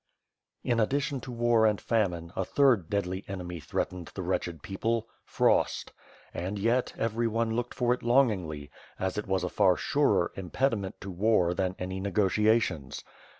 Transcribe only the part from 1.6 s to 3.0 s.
and famine, a third